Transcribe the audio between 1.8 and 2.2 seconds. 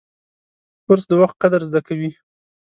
کوي.